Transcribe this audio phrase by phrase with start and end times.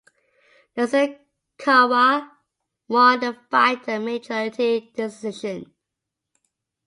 [0.75, 2.31] Nasukawa
[2.87, 5.75] won the fight by majority decision.